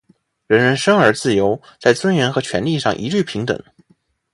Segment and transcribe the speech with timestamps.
[0.47, 3.63] 人人生而自由，在尊严和权利上一律平等。